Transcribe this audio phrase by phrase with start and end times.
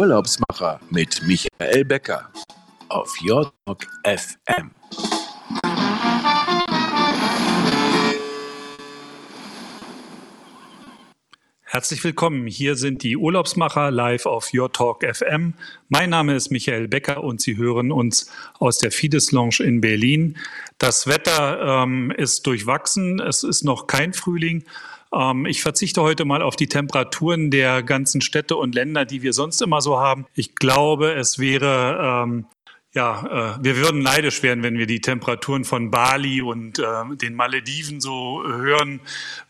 [0.00, 2.30] Urlaubsmacher mit Michael Becker
[2.88, 3.20] auf
[3.66, 4.70] Talk FM.
[11.64, 12.46] Herzlich willkommen.
[12.46, 15.52] Hier sind die Urlaubsmacher live auf Your Talk FM.
[15.90, 20.38] Mein Name ist Michael Becker und Sie hören uns aus der Fides Lounge in Berlin.
[20.78, 23.20] Das Wetter ähm, ist durchwachsen.
[23.20, 24.64] Es ist noch kein Frühling.
[25.12, 29.32] Ähm, ich verzichte heute mal auf die Temperaturen der ganzen Städte und Länder, die wir
[29.32, 30.26] sonst immer so haben.
[30.34, 32.46] Ich glaube, es wäre ähm,
[32.92, 36.84] ja, äh, wir würden neidisch werden, wenn wir die Temperaturen von Bali und äh,
[37.16, 39.00] den Malediven so hören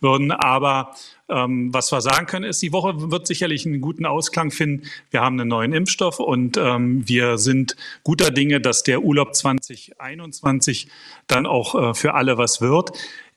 [0.01, 0.31] würden.
[0.31, 0.95] Aber
[1.31, 4.87] ähm, was wir sagen können, ist, die Woche wird sicherlich einen guten Ausklang finden.
[5.11, 10.89] Wir haben einen neuen Impfstoff und ähm, wir sind guter Dinge, dass der Urlaub 2021
[11.27, 12.91] dann auch äh, für alle was wird.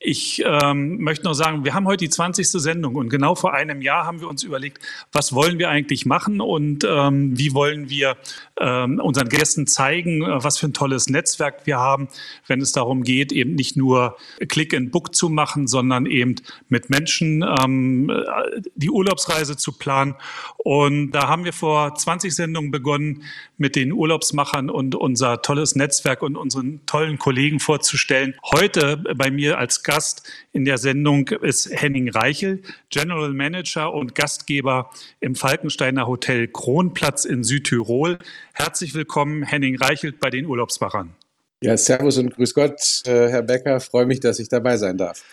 [0.06, 2.46] Ich ähm, möchte noch sagen, wir haben heute die 20.
[2.50, 4.80] Sendung und genau vor einem Jahr haben wir uns überlegt,
[5.14, 8.18] was wollen wir eigentlich machen und ähm, wie wollen wir
[8.60, 12.10] ähm, unseren Gästen zeigen, äh, was für ein tolles Netzwerk wir haben,
[12.48, 14.18] wenn es darum geht, eben nicht nur
[14.50, 16.36] Click and Book zu machen, sondern eben
[16.68, 18.12] mit Menschen ähm,
[18.76, 20.16] die Urlaubsreise zu planen.
[20.58, 23.24] Und da haben wir vor 20 Sendungen begonnen,
[23.58, 28.36] mit den Urlaubsmachern und unser tolles Netzwerk und unseren tollen Kollegen vorzustellen.
[28.52, 29.93] Heute bei mir als Gast
[30.52, 37.44] in der Sendung ist Henning Reichel, General Manager und Gastgeber im Falkensteiner Hotel Kronplatz in
[37.44, 38.18] Südtirol.
[38.54, 41.14] Herzlich willkommen, Henning Reichelt bei den Urlaubsmachern.
[41.62, 43.80] Ja, Servus und Grüß Gott, äh, Herr Becker.
[43.80, 45.24] Freue mich, dass ich dabei sein darf.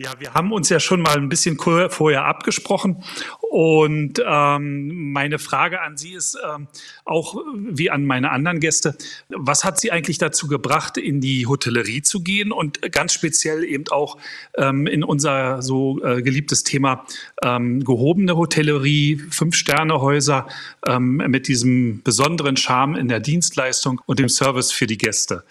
[0.00, 3.02] Ja, wir haben uns ja schon mal ein bisschen vorher abgesprochen
[3.40, 6.68] und ähm, meine Frage an Sie ist ähm,
[7.04, 8.96] auch wie an meine anderen Gäste,
[9.28, 13.88] was hat Sie eigentlich dazu gebracht, in die Hotellerie zu gehen und ganz speziell eben
[13.90, 14.18] auch
[14.56, 17.04] ähm, in unser so äh, geliebtes Thema
[17.42, 20.46] ähm, gehobene Hotellerie, Fünf-Sterne-Häuser
[20.86, 25.42] ähm, mit diesem besonderen Charme in der Dienstleistung und dem Service für die Gäste?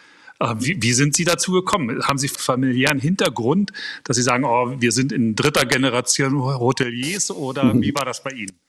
[0.59, 2.03] Wie, wie, sind Sie dazu gekommen?
[2.03, 3.71] Haben Sie familiären Hintergrund,
[4.03, 7.81] dass Sie sagen, oh, wir sind in dritter Generation Hoteliers oder mhm.
[7.81, 8.59] wie war das bei Ihnen?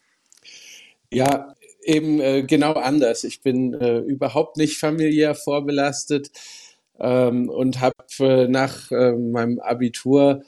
[1.10, 3.24] Ja, eben äh, genau anders.
[3.24, 6.30] Ich bin äh, überhaupt nicht familiär vorbelastet
[6.98, 10.42] ähm, und habe äh, nach äh, meinem Abitur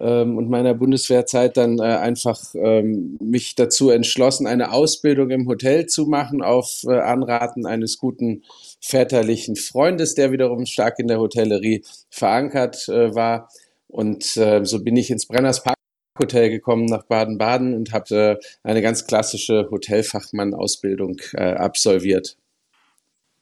[0.00, 5.86] ähm, und meiner Bundeswehrzeit dann äh, einfach ähm, mich dazu entschlossen, eine Ausbildung im Hotel
[5.86, 8.42] zu machen auf Anraten eines guten
[8.80, 13.48] väterlichen Freundes, der wiederum stark in der Hotellerie verankert äh, war.
[13.88, 15.76] Und äh, so bin ich ins Brenners Park
[16.18, 22.36] Hotel gekommen nach Baden-Baden und habe äh, eine ganz klassische Hotelfachmann-Ausbildung äh, absolviert.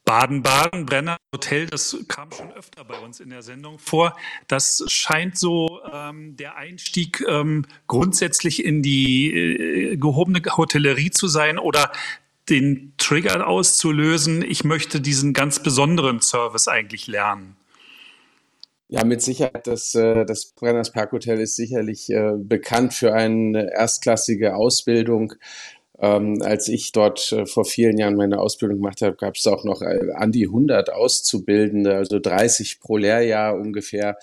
[0.08, 4.16] Baden-Baden, Brenner Hotel, das kam schon öfter bei uns in der Sendung vor.
[4.46, 11.58] Das scheint so ähm, der Einstieg ähm, grundsätzlich in die äh, gehobene Hotellerie zu sein
[11.58, 11.92] oder
[12.48, 17.58] den Trigger auszulösen, ich möchte diesen ganz besonderen Service eigentlich lernen?
[18.90, 19.66] Ja, mit Sicherheit.
[19.66, 25.34] Das, äh, das Brenners Parkhotel ist sicherlich äh, bekannt für eine erstklassige Ausbildung.
[26.00, 29.64] Ähm, als ich dort äh, vor vielen Jahren meine Ausbildung gemacht habe, gab es auch
[29.64, 34.16] noch an die 100 Auszubildende, also 30 pro Lehrjahr ungefähr.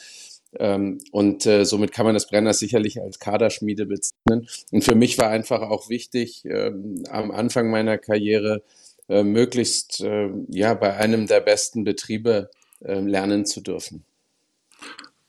[0.57, 4.47] Ähm, und äh, somit kann man das Brenner sicherlich als Kaderschmiede bezeichnen.
[4.71, 8.63] Und für mich war einfach auch wichtig, ähm, am Anfang meiner Karriere
[9.09, 12.49] äh, möglichst äh, ja bei einem der besten Betriebe
[12.83, 14.05] äh, lernen zu dürfen.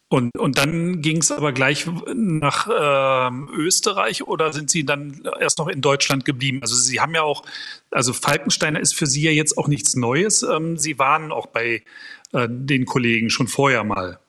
[0.08, 5.58] Und, und dann ging es aber gleich nach äh, Österreich oder sind Sie dann erst
[5.58, 6.60] noch in Deutschland geblieben?
[6.62, 7.42] Also Sie haben ja auch,
[7.90, 10.44] also Falkensteiner ist für Sie ja jetzt auch nichts Neues.
[10.44, 11.82] Ähm, Sie waren auch bei
[12.32, 14.20] äh, den Kollegen schon vorher mal.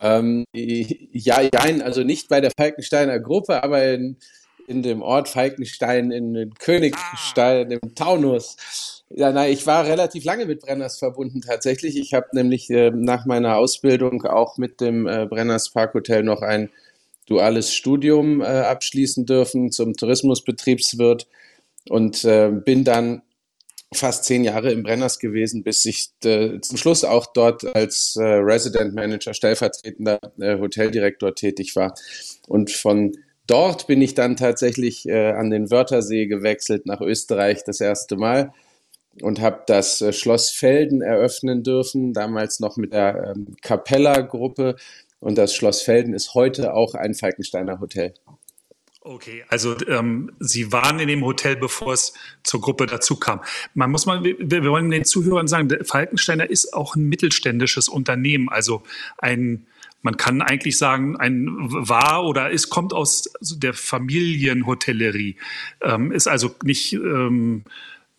[0.00, 4.16] Ähm, ja, nein, also nicht bei der Falkensteiner Gruppe, aber in,
[4.66, 8.99] in dem Ort Falkenstein, in Königstein, im Taunus.
[9.12, 11.96] Ja, nein, ich war relativ lange mit Brenners verbunden tatsächlich.
[11.98, 16.70] Ich habe nämlich äh, nach meiner Ausbildung auch mit dem äh, Brenners Parkhotel noch ein
[17.26, 21.26] duales Studium äh, abschließen dürfen zum Tourismusbetriebswirt
[21.88, 23.22] und äh, bin dann
[23.92, 28.22] fast zehn Jahre im Brenners gewesen, bis ich äh, zum Schluss auch dort als äh,
[28.22, 31.94] Resident Manager, stellvertretender äh, Hoteldirektor tätig war.
[32.46, 33.16] Und von
[33.48, 38.52] dort bin ich dann tatsächlich an den Wörthersee gewechselt nach Österreich das erste Mal
[39.20, 44.76] und habe das äh, Schloss Felden eröffnen dürfen, damals noch mit der ähm, Capella-Gruppe.
[45.18, 48.14] Und das Schloss Felden ist heute auch ein Falkensteiner Hotel.
[49.02, 52.12] Okay, also ähm, Sie waren in dem Hotel, bevor es
[52.42, 53.40] zur Gruppe dazu kam.
[53.72, 57.88] Man muss mal, wir, wir wollen den Zuhörern sagen, der Falkensteiner ist auch ein mittelständisches
[57.88, 58.82] Unternehmen, also
[59.18, 59.66] ein
[60.02, 65.36] man kann eigentlich sagen, ein war oder es kommt aus der Familienhotellerie,
[65.82, 67.64] ähm, ist also nicht ähm,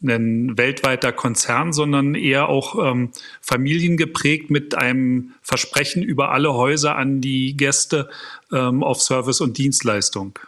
[0.03, 7.21] ein weltweiter Konzern, sondern eher auch ähm, familiengeprägt mit einem Versprechen über alle Häuser an
[7.21, 8.09] die Gäste
[8.51, 10.39] ähm, auf Service und Dienstleistung.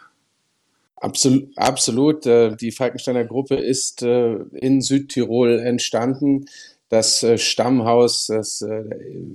[0.96, 2.26] Absolut, absolut.
[2.26, 6.46] Äh, die Falkensteiner Gruppe ist äh, in Südtirol entstanden.
[6.88, 8.64] Das äh, Stammhaus, das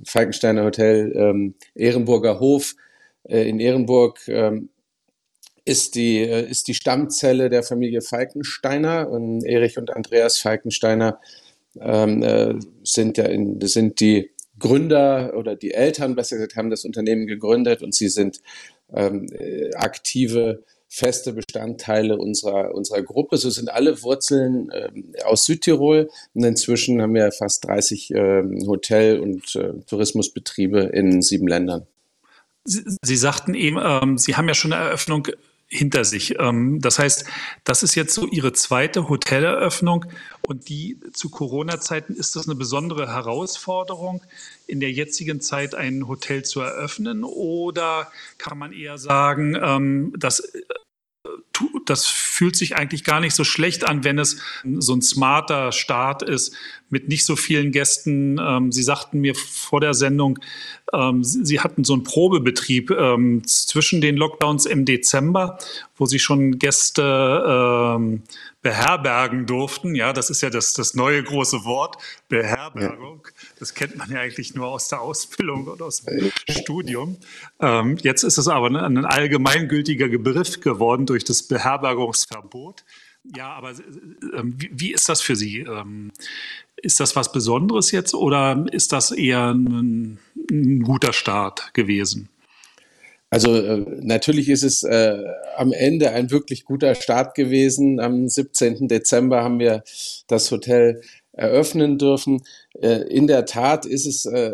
[0.04, 2.74] Falkensteiner Hotel ähm, Ehrenburger Hof
[3.24, 4.70] in Ehrenburg ähm,
[5.64, 9.08] ist die, ist die Stammzelle der Familie Falkensteiner.
[9.10, 11.20] Und Erich und Andreas Falkensteiner
[11.80, 17.26] ähm, sind, ja in, sind die Gründer oder die Eltern, besser gesagt, haben das Unternehmen
[17.26, 18.40] gegründet und sie sind
[18.92, 19.26] ähm,
[19.74, 23.36] aktive feste Bestandteile unserer, unserer Gruppe.
[23.36, 24.90] So sind alle Wurzeln äh,
[25.24, 26.10] aus Südtirol.
[26.34, 31.86] Und inzwischen haben wir fast 30 äh, Hotel- und äh, Tourismusbetriebe in sieben Ländern.
[32.64, 35.28] Sie, Sie sagten eben, ähm, Sie haben ja schon eine Eröffnung
[35.70, 36.38] hinter sich.
[36.38, 37.24] Ähm, das heißt,
[37.64, 40.04] das ist jetzt so Ihre zweite Hoteleröffnung
[40.46, 44.22] und die zu Corona-Zeiten ist das eine besondere Herausforderung,
[44.66, 50.42] in der jetzigen Zeit ein Hotel zu eröffnen oder kann man eher sagen, ähm, dass
[51.84, 54.38] das fühlt sich eigentlich gar nicht so schlecht an, wenn es
[54.78, 56.54] so ein smarter Start ist
[56.90, 58.38] mit nicht so vielen Gästen.
[58.38, 60.38] Ähm, Sie sagten mir vor der Sendung,
[60.92, 65.58] ähm, Sie hatten so einen Probebetrieb ähm, zwischen den Lockdowns im Dezember,
[65.96, 68.10] wo Sie schon Gäste
[68.62, 69.94] beherbergen durften.
[69.94, 71.96] Ja, das ist ja das, das neue große Wort,
[72.28, 73.26] Beherbergung.
[73.58, 77.16] Das kennt man ja eigentlich nur aus der Ausbildung oder aus dem Studium.
[77.60, 82.84] Ähm, jetzt ist es aber ein allgemeingültiger Begriff geworden durch das Beherbergungsverbot.
[83.24, 83.74] Ja, aber äh,
[84.42, 85.60] wie, wie, ist das für Sie?
[85.60, 86.10] Ähm,
[86.76, 90.18] ist das was Besonderes jetzt oder ist das eher ein,
[90.50, 92.28] ein guter Start gewesen?
[93.30, 95.22] Also äh, natürlich ist es äh,
[95.56, 98.00] am Ende ein wirklich guter Start gewesen.
[98.00, 98.88] Am 17.
[98.88, 99.84] Dezember haben wir
[100.26, 101.02] das Hotel
[101.40, 102.42] eröffnen dürfen.
[102.80, 104.52] Äh, in der Tat ist es äh,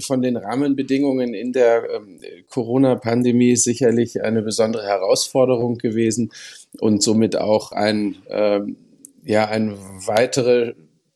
[0.00, 6.32] von den Rahmenbedingungen in der ähm, Corona-Pandemie sicherlich eine besondere Herausforderung gewesen
[6.80, 8.76] und somit auch ein, ähm,
[9.24, 9.76] ja, eine
[10.06, 10.74] weitere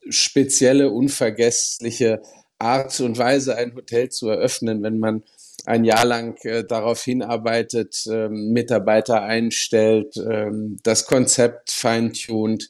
[0.08, 2.20] spezielle, unvergessliche
[2.58, 5.22] Art und Weise, ein Hotel zu eröffnen, wenn man
[5.64, 12.68] ein Jahr lang äh, darauf hinarbeitet, ähm, Mitarbeiter einstellt, ähm, das Konzept feintunt,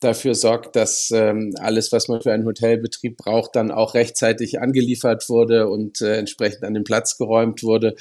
[0.00, 5.28] dafür sorgt, dass ähm, alles, was man für einen Hotelbetrieb braucht, dann auch rechtzeitig angeliefert
[5.28, 7.94] wurde und äh, entsprechend an den Platz geräumt wurde,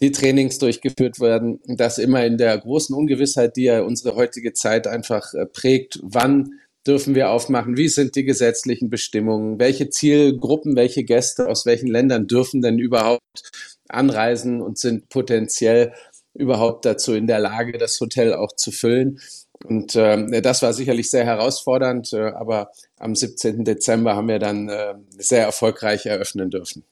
[0.00, 4.86] die Trainings durchgeführt werden, das immer in der großen Ungewissheit, die ja unsere heutige Zeit
[4.86, 7.76] einfach äh, prägt, wann dürfen wir aufmachen?
[7.76, 9.58] Wie sind die gesetzlichen Bestimmungen?
[9.58, 13.52] Welche Zielgruppen, welche Gäste aus welchen Ländern dürfen denn überhaupt
[13.88, 15.92] anreisen und sind potenziell
[16.34, 19.20] überhaupt dazu in der Lage, das Hotel auch zu füllen?
[19.64, 23.64] Und äh, das war sicherlich sehr herausfordernd, äh, aber am 17.
[23.64, 26.84] Dezember haben wir dann äh, sehr erfolgreich eröffnen dürfen.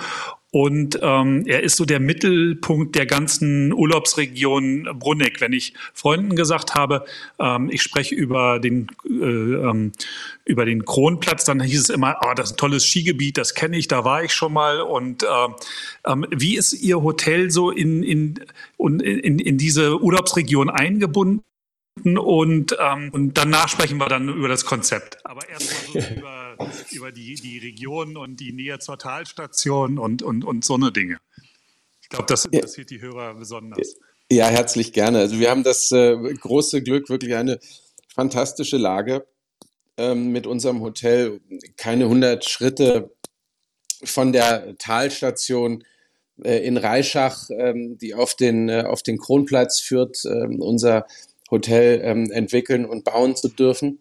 [0.54, 5.40] und ähm, er ist so der Mittelpunkt der ganzen Urlaubsregion Bruneck.
[5.40, 7.06] Wenn ich Freunden gesagt habe,
[7.38, 9.92] ähm, ich spreche über den, äh, ähm,
[10.44, 13.78] über den Kronplatz, dann hieß es immer, oh, das ist ein tolles Skigebiet, das kenne
[13.78, 14.82] ich, da war ich schon mal.
[14.82, 15.26] Und äh,
[16.06, 18.38] ähm, wie ist Ihr Hotel so in, in,
[18.76, 21.42] in, in diese Urlaubsregion eingebunden?
[22.04, 25.24] Und, ähm, und danach sprechen wir dann über das Konzept.
[25.24, 26.41] Aber erstmal so über,
[26.90, 31.18] über die, die Region und die Nähe zur Talstation und, und, und so eine Dinge.
[32.00, 33.96] Ich glaube, das interessiert die Hörer besonders.
[34.30, 35.18] Ja, herzlich gerne.
[35.18, 37.58] Also wir haben das äh, große Glück, wirklich eine
[38.14, 39.26] fantastische Lage
[39.96, 41.40] ähm, mit unserem Hotel.
[41.76, 43.14] Keine 100 Schritte
[44.04, 45.84] von der Talstation
[46.42, 50.24] äh, in Reischach, ähm, die auf den, äh, auf den Kronplatz führt.
[50.24, 51.06] Ähm, unser
[51.50, 54.00] Hotel ähm, entwickeln und bauen zu dürfen.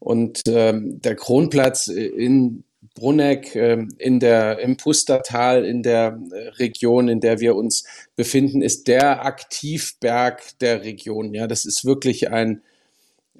[0.00, 2.64] Und ähm, der Kronplatz in
[2.94, 7.84] Bruneck, ähm, in der, im Pustertal, in der äh, Region, in der wir uns
[8.16, 11.34] befinden, ist der Aktivberg der Region.
[11.34, 12.62] Ja, das ist wirklich ein,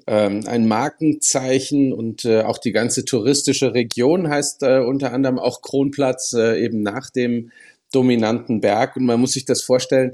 [0.07, 5.61] ähm, ein Markenzeichen und äh, auch die ganze touristische Region heißt äh, unter anderem auch
[5.61, 7.51] Kronplatz, äh, eben nach dem
[7.91, 8.95] dominanten Berg.
[8.95, 10.13] Und man muss sich das vorstellen,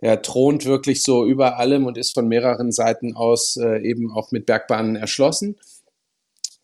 [0.00, 4.30] er thront wirklich so über allem und ist von mehreren Seiten aus äh, eben auch
[4.30, 5.56] mit Bergbahnen erschlossen.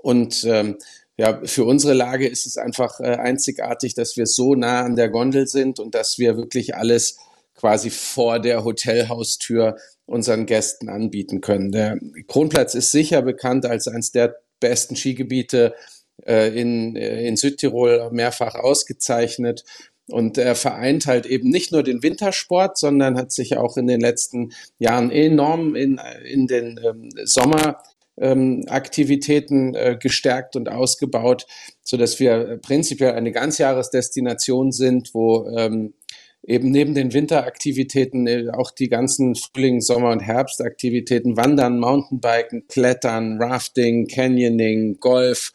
[0.04, 0.76] Und ähm,
[1.16, 5.08] ja, für unsere Lage ist es einfach äh, einzigartig, dass wir so nah an der
[5.08, 7.16] Gondel sind und dass wir wirklich alles
[7.54, 11.72] quasi vor der Hotelhaustür unseren Gästen anbieten können.
[11.72, 15.74] Der Kronplatz ist sicher bekannt als eines der besten Skigebiete
[16.26, 19.64] äh, in, äh, in Südtirol, mehrfach ausgezeichnet.
[20.10, 24.02] Und er vereint halt eben nicht nur den Wintersport, sondern hat sich auch in den
[24.02, 31.46] letzten Jahren enorm in, in den ähm, Sommeraktivitäten ähm, äh, gestärkt und ausgebaut,
[31.82, 35.94] so dass wir prinzipiell eine Ganzjahresdestination sind, wo ähm,
[36.46, 43.40] eben neben den Winteraktivitäten äh, auch die ganzen Frühling-, Sommer- und Herbstaktivitäten, Wandern, Mountainbiken, Klettern,
[43.40, 45.52] Rafting, Canyoning, Golf,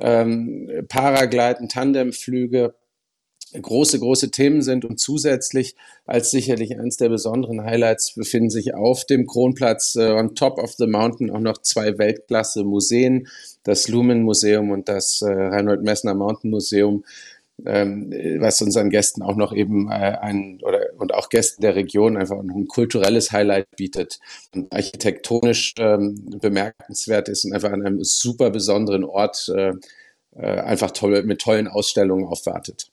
[0.00, 2.74] ähm, Paragliden, Tandemflüge
[3.52, 5.76] große, große Themen sind und zusätzlich
[6.06, 10.74] als sicherlich eines der besonderen Highlights befinden sich auf dem Kronplatz äh, on top of
[10.74, 13.28] the mountain auch noch zwei Weltklasse-Museen,
[13.62, 17.04] das Lumen Museum und das äh, Reinhold Messner Mountain Museum,
[17.66, 22.16] ähm, was unseren Gästen auch noch eben äh, ein oder und auch Gästen der Region
[22.16, 24.18] einfach noch ein kulturelles Highlight bietet
[24.54, 29.72] und architektonisch ähm, bemerkenswert ist und einfach an einem super besonderen Ort äh,
[30.36, 32.90] äh, einfach toll, mit tollen Ausstellungen aufwartet.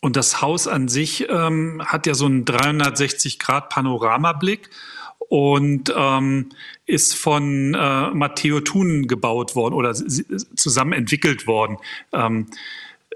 [0.00, 4.70] Und das Haus an sich ähm, hat ja so einen 360-Grad-Panoramablick
[5.18, 6.50] und ähm,
[6.86, 11.78] ist von äh, Matteo Thun gebaut worden oder zusammen entwickelt worden.
[12.12, 12.46] Ähm,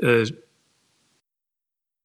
[0.00, 0.26] äh,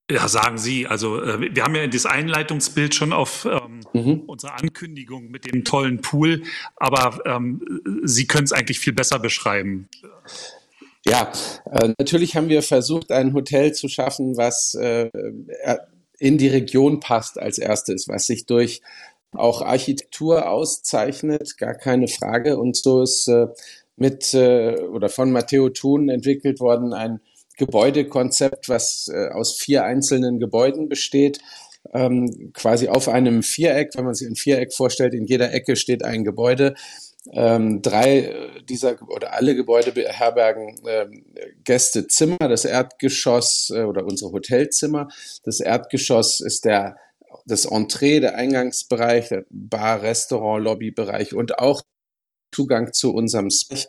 [0.09, 0.87] ja, sagen Sie.
[0.87, 4.21] Also äh, wir haben ja das Einleitungsbild schon auf ähm, mhm.
[4.27, 6.43] unsere Ankündigung mit dem tollen Pool,
[6.77, 9.89] aber ähm, Sie können es eigentlich viel besser beschreiben.
[11.09, 11.31] Ja,
[11.71, 15.09] äh, natürlich haben wir versucht, ein Hotel zu schaffen, was äh,
[16.19, 18.81] in die Region passt als erstes, was sich durch
[19.31, 22.57] auch Architektur auszeichnet, gar keine Frage.
[22.57, 23.47] Und so ist äh,
[23.95, 27.21] mit äh, oder von Matteo Thun entwickelt worden ein
[27.57, 31.39] Gebäudekonzept, was äh, aus vier einzelnen Gebäuden besteht.
[31.93, 36.03] Ähm, quasi auf einem Viereck, wenn man sich ein Viereck vorstellt, in jeder Ecke steht
[36.03, 36.75] ein Gebäude.
[37.33, 38.33] Ähm, drei
[38.69, 41.07] dieser oder alle Gebäude beherbergen äh,
[41.63, 45.09] Gästezimmer, das Erdgeschoss äh, oder unsere Hotelzimmer.
[45.43, 46.97] Das Erdgeschoss ist der
[47.45, 51.81] das Entree, der Eingangsbereich, der Bar, Restaurant, Lobbybereich und auch
[52.53, 53.87] Zugang zu unserem Space,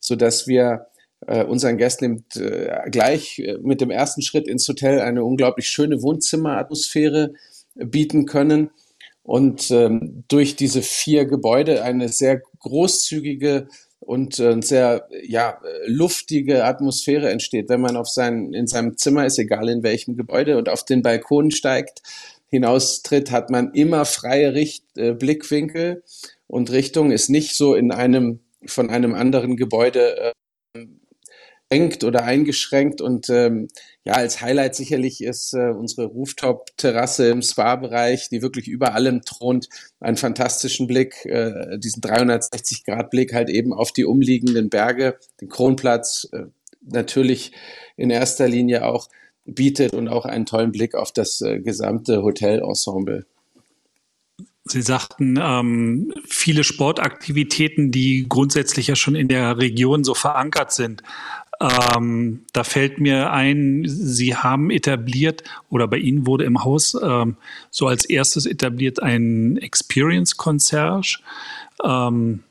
[0.00, 0.86] so dass wir
[1.26, 7.34] äh, unseren Gästen äh, gleich mit dem ersten Schritt ins Hotel eine unglaublich schöne Wohnzimmeratmosphäre
[7.74, 8.70] bieten können
[9.30, 13.68] und ähm, durch diese vier Gebäude eine sehr großzügige
[14.00, 19.38] und äh, sehr ja luftige Atmosphäre entsteht, wenn man auf sein in seinem Zimmer ist,
[19.38, 22.02] egal in welchem Gebäude und auf den Balkon steigt,
[22.48, 26.02] hinaustritt, hat man immer freie Richt äh, Blickwinkel.
[26.48, 30.32] Und Richtung ist nicht so in einem von einem anderen Gebäude
[31.70, 33.00] äh, engt oder eingeschränkt.
[33.00, 33.68] Und ähm,
[34.04, 39.68] ja, als Highlight sicherlich ist äh, unsere Rooftop-Terrasse im Spa-Bereich, die wirklich über allem thront,
[40.00, 46.46] einen fantastischen Blick, äh, diesen 360-Grad-Blick halt eben auf die umliegenden Berge, den Kronplatz, äh,
[46.82, 47.52] natürlich
[47.96, 49.08] in erster Linie auch
[49.44, 53.26] bietet und auch einen tollen Blick auf das äh, gesamte Hotelensemble.
[54.64, 61.02] Sie sagten, ähm, viele Sportaktivitäten, die grundsätzlich ja schon in der Region so verankert sind.
[61.60, 67.36] Ähm, da fällt mir ein, Sie haben etabliert oder bei Ihnen wurde im Haus ähm,
[67.70, 71.18] so als erstes etabliert ein Experience Concierge.
[71.84, 72.44] Ähm,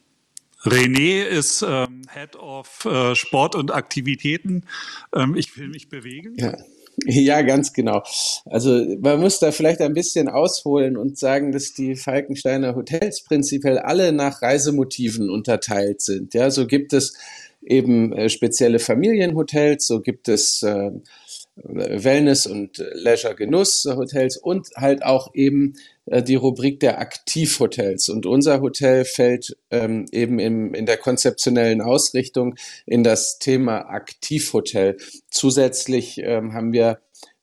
[0.63, 4.65] René ist ähm, Head of äh, Sport und Aktivitäten.
[5.15, 6.35] Ähm, ich will mich bewegen.
[6.37, 6.55] Ja.
[7.05, 8.03] Ja, ganz genau.
[8.43, 13.77] Also man muss da vielleicht ein bisschen ausholen und sagen, dass die Falkensteiner Hotels prinzipiell
[13.77, 16.33] alle nach Reisemotiven unterteilt sind.
[16.33, 17.15] Ja, so gibt es
[17.69, 20.91] eben äh, spezielle Familienhotels, so gibt es äh,
[21.63, 25.73] Wellness- und Leisure-Genuss-Hotels und halt auch eben
[26.05, 28.09] äh, die Rubrik der Aktivhotels.
[28.09, 34.97] Und unser Hotel fällt ähm, eben im, in der konzeptionellen Ausrichtung in das Thema Aktivhotel.
[35.29, 36.99] Zusätzlich ähm, haben wir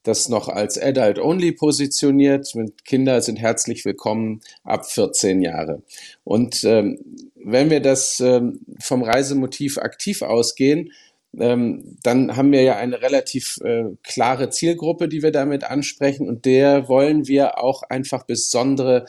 [0.06, 2.52] das noch als Adult Only positioniert.
[2.84, 5.82] Kinder sind herzlich willkommen ab 14 Jahre.
[6.24, 6.98] Und ähm,
[7.34, 10.92] wenn wir das ähm, vom Reisemotiv aktiv ausgehen,
[11.38, 16.44] ähm, dann haben wir ja eine relativ äh, klare Zielgruppe, die wir damit ansprechen und
[16.44, 19.06] der wollen wir auch einfach besondere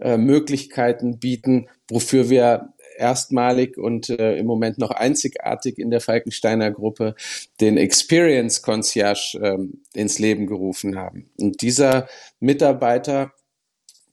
[0.00, 6.70] äh, Möglichkeiten bieten, wofür wir erstmalig und äh, im Moment noch einzigartig in der Falkensteiner
[6.70, 7.14] Gruppe
[7.60, 11.30] den Experience Concierge ähm, ins Leben gerufen haben.
[11.38, 12.08] Und dieser
[12.40, 13.32] Mitarbeiter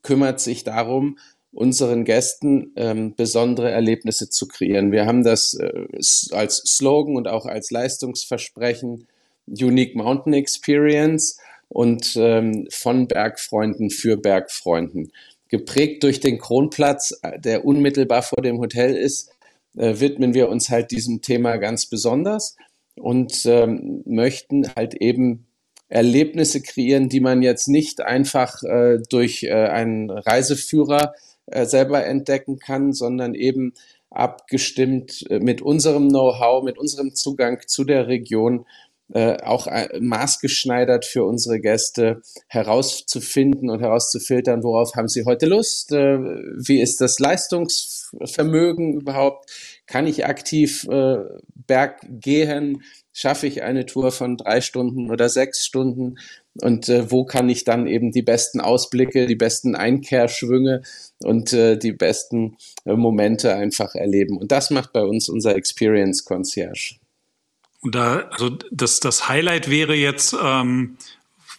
[0.04, 1.18] kümmert sich darum,
[1.54, 4.92] unseren Gästen ähm, besondere Erlebnisse zu kreieren.
[4.92, 5.88] Wir haben das äh,
[6.32, 9.08] als Slogan und auch als Leistungsversprechen
[9.48, 15.12] Unique Mountain Experience und ähm, von Bergfreunden für Bergfreunden.
[15.52, 19.30] Geprägt durch den Kronplatz, äh, der unmittelbar vor dem Hotel ist,
[19.78, 22.56] äh, widmen wir uns halt diesem Thema ganz besonders
[22.96, 25.46] und ähm, möchten halt eben
[25.90, 31.14] Erlebnisse kreieren, die man jetzt nicht einfach äh, durch äh, einen Reiseführer
[31.48, 33.74] äh, selber entdecken kann, sondern eben
[34.10, 38.66] abgestimmt äh, mit unserem Know-how, mit unserem Zugang zu der Region,
[39.14, 45.92] äh, auch äh, maßgeschneidert für unsere Gäste herauszufinden und herauszufiltern, worauf haben sie heute Lust,
[45.92, 49.50] äh, wie ist das Leistungsvermögen überhaupt,
[49.86, 51.18] kann ich aktiv äh,
[51.68, 56.16] Berg gehen, schaffe ich eine Tour von drei Stunden oder sechs Stunden
[56.62, 60.82] und äh, wo kann ich dann eben die besten Ausblicke, die besten Einkehrschwünge
[61.24, 64.38] und äh, die besten äh, Momente einfach erleben.
[64.38, 67.01] Und das macht bei uns unser Experience Concierge.
[67.82, 70.98] Und da, also das, das Highlight wäre jetzt, ähm,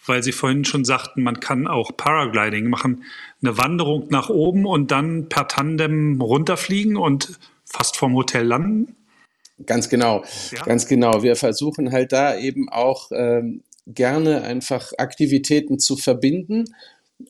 [0.05, 3.03] weil Sie vorhin schon sagten, man kann auch Paragliding machen,
[3.41, 8.95] eine Wanderung nach oben und dann per Tandem runterfliegen und fast vom Hotel landen?
[9.65, 10.63] Ganz genau, ja.
[10.63, 11.23] ganz genau.
[11.23, 16.65] Wir versuchen halt da eben auch ähm, gerne einfach Aktivitäten zu verbinden,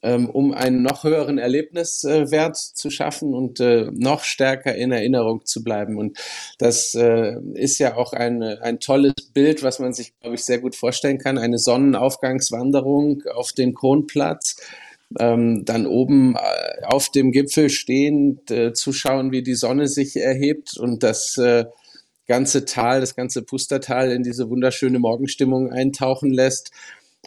[0.01, 5.63] ähm, um einen noch höheren Erlebniswert zu schaffen und äh, noch stärker in Erinnerung zu
[5.63, 5.97] bleiben.
[5.97, 6.17] Und
[6.57, 10.59] das äh, ist ja auch ein, ein tolles Bild, was man sich, glaube ich, sehr
[10.59, 11.37] gut vorstellen kann.
[11.37, 14.57] Eine Sonnenaufgangswanderung auf den Kronplatz.
[15.19, 20.15] Ähm, dann oben äh, auf dem Gipfel stehend äh, zu schauen, wie die Sonne sich
[20.15, 21.65] erhebt und das äh,
[22.27, 26.71] ganze Tal, das ganze Pustertal in diese wunderschöne Morgenstimmung eintauchen lässt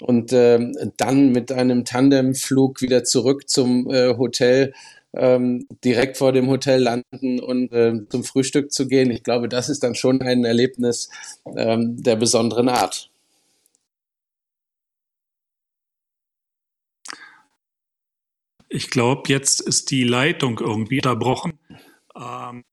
[0.01, 0.59] und äh,
[0.97, 4.73] dann mit einem Tandemflug wieder zurück zum äh, Hotel
[5.17, 9.11] ähm, direkt vor dem Hotel landen und äh, zum Frühstück zu gehen.
[9.11, 11.11] Ich glaube, das ist dann schon ein Erlebnis
[11.57, 13.11] ähm, der besonderen Art.
[18.69, 21.59] Ich glaube, jetzt ist die Leitung irgendwie unterbrochen.
[22.15, 22.65] Ähm,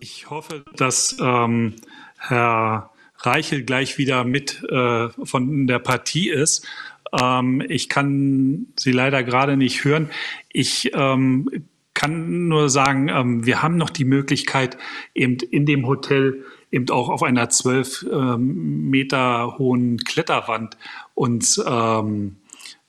[0.00, 1.76] ich hoffe, dass ähm,
[2.18, 6.66] Herr Reichel gleich wieder mit äh, von der Partie ist.
[7.12, 10.10] Ähm, ich kann Sie leider gerade nicht hören.
[10.50, 14.78] Ich ähm, kann nur sagen, ähm, wir haben noch die Möglichkeit,
[15.14, 20.76] eben in dem Hotel eben auch auf einer zwölf ähm, Meter hohen Kletterwand
[21.14, 22.36] uns ähm,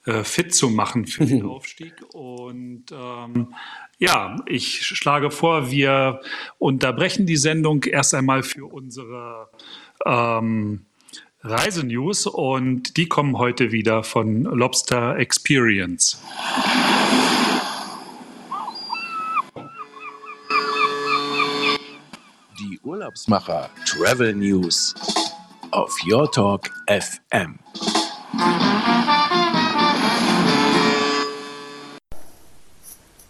[0.04, 1.94] äh, fit zu machen für den Aufstieg.
[2.12, 3.54] Und ähm,
[3.98, 6.20] ja, ich schlage vor, wir
[6.58, 9.48] unterbrechen die Sendung erst einmal für unsere
[10.06, 10.84] ähm,
[11.42, 16.20] Reisenews und die kommen heute wieder von Lobster Experience.
[22.58, 24.94] Die Urlaubsmacher Travel News
[25.70, 27.58] auf Your Talk FM.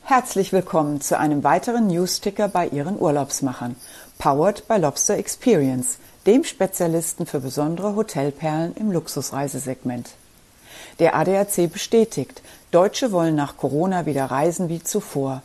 [0.02, 3.76] Herzlich willkommen zu einem weiteren Newsticker bei Ihren Urlaubsmachern,
[4.18, 10.10] powered by Lobster Experience, dem Spezialisten für besondere Hotelperlen im Luxusreisesegment.
[10.98, 15.42] Der ADAC bestätigt, Deutsche wollen nach Corona wieder reisen wie zuvor.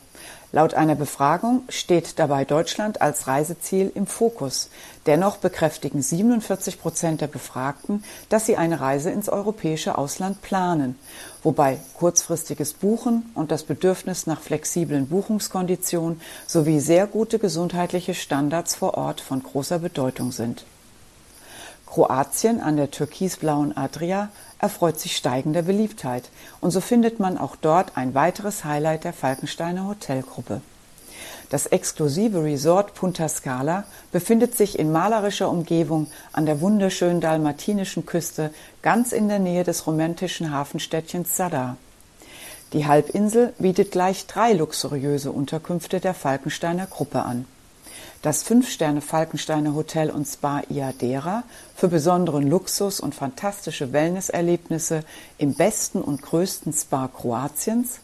[0.56, 4.70] Laut einer Befragung steht dabei Deutschland als Reiseziel im Fokus.
[5.04, 10.98] Dennoch bekräftigen 47 Prozent der Befragten, dass sie eine Reise ins europäische Ausland planen,
[11.42, 18.94] wobei kurzfristiges Buchen und das Bedürfnis nach flexiblen Buchungskonditionen sowie sehr gute gesundheitliche Standards vor
[18.94, 20.64] Ort von großer Bedeutung sind.
[21.96, 24.28] Kroatien an der türkisblauen Adria
[24.58, 26.28] erfreut sich steigender Beliebtheit
[26.60, 30.60] und so findet man auch dort ein weiteres Highlight der Falkensteiner Hotelgruppe.
[31.48, 38.52] Das exklusive Resort Punta Scala befindet sich in malerischer Umgebung an der wunderschönen dalmatinischen Küste
[38.82, 41.78] ganz in der Nähe des romantischen Hafenstädtchens Zadar.
[42.74, 47.46] Die Halbinsel bietet gleich drei luxuriöse Unterkünfte der Falkensteiner Gruppe an
[48.26, 51.44] das Fünf-Sterne-Falkensteiner Hotel und Spa Iadera
[51.76, 55.04] für besonderen Luxus und fantastische Wellnesserlebnisse
[55.38, 58.00] im besten und größten Spa Kroatiens,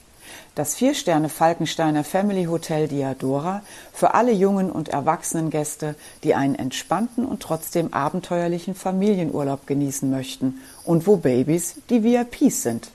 [0.55, 7.43] das Vier-Sterne-Falkensteiner Family Hotel Diadora für alle jungen und erwachsenen Gäste, die einen entspannten und
[7.43, 12.93] trotzdem abenteuerlichen Familienurlaub genießen möchten und wo Babys die VIPs sind.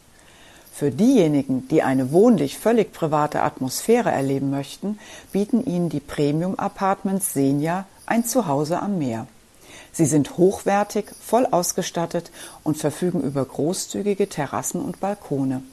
[0.77, 4.99] Für diejenigen, die eine wohnlich völlig private Atmosphäre erleben möchten,
[5.31, 9.25] bieten ihnen die Premium Apartments Senja ein Zuhause am Meer.
[9.91, 12.29] Sie sind hochwertig, voll ausgestattet
[12.63, 15.63] und verfügen über großzügige Terrassen und Balkone.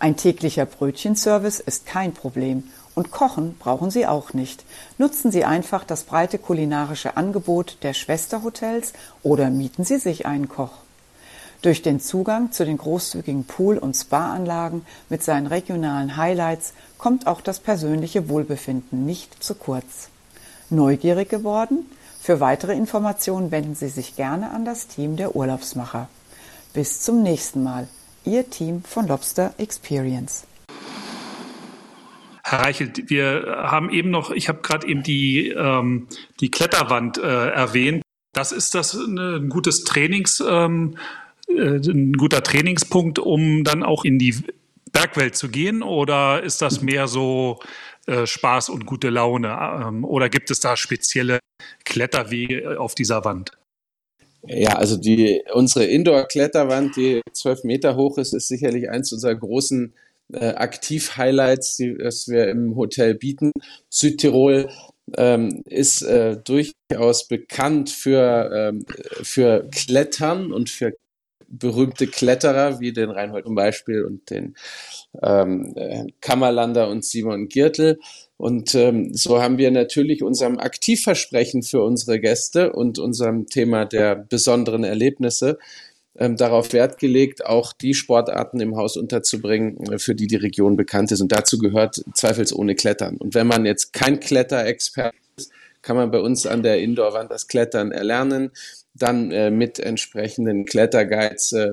[0.00, 2.64] Ein täglicher Brötchenservice ist kein Problem
[2.96, 4.64] und kochen brauchen Sie auch nicht.
[4.98, 10.83] Nutzen Sie einfach das breite kulinarische Angebot der Schwesterhotels oder mieten Sie sich einen Koch.
[11.64, 17.40] Durch den Zugang zu den großzügigen Pool- und Spa-Anlagen mit seinen regionalen Highlights kommt auch
[17.40, 20.10] das persönliche Wohlbefinden nicht zu kurz.
[20.68, 21.86] Neugierig geworden?
[22.20, 26.10] Für weitere Informationen wenden Sie sich gerne an das Team der Urlaubsmacher.
[26.74, 27.88] Bis zum nächsten Mal.
[28.26, 30.46] Ihr Team von Lobster Experience.
[32.42, 36.08] Herr Reichelt, wir haben eben noch, ich habe gerade eben die, ähm,
[36.40, 38.02] die Kletterwand äh, erwähnt.
[38.34, 44.18] Das ist das ein gutes Trainings, ähm, äh, ein guter Trainingspunkt, um dann auch in
[44.18, 44.34] die
[44.92, 45.82] Bergwelt zu gehen?
[45.82, 47.60] Oder ist das mehr so
[48.06, 49.48] äh, Spaß und gute Laune?
[49.48, 51.40] Ähm, oder gibt es da spezielle
[51.84, 53.52] Kletterwege auf dieser Wand?
[54.46, 59.94] Ja, also die, unsere Indoor-Kletterwand, die zwölf Meter hoch ist, ist sicherlich eins unserer großen
[60.32, 63.52] äh, Aktiv-Highlights, das wir im Hotel bieten.
[63.88, 64.68] Südtirol
[65.16, 68.84] ähm, ist äh, durchaus bekannt für, ähm,
[69.22, 70.94] für Klettern und für
[71.58, 74.54] berühmte Kletterer wie den Reinhold zum Beispiel und den
[75.22, 77.98] ähm, äh, Kammerlander und Simon Giertel.
[78.36, 84.16] Und ähm, so haben wir natürlich unserem Aktivversprechen für unsere Gäste und unserem Thema der
[84.16, 85.58] besonderen Erlebnisse
[86.16, 90.76] ähm, darauf Wert gelegt, auch die Sportarten im Haus unterzubringen, äh, für die die Region
[90.76, 91.20] bekannt ist.
[91.20, 93.16] Und dazu gehört zweifelsohne Klettern.
[93.16, 95.50] Und wenn man jetzt kein Kletterexperte ist,
[95.82, 98.50] kann man bei uns an der Indoorwand das Klettern erlernen
[98.94, 101.72] dann äh, mit entsprechenden Kletterguides äh,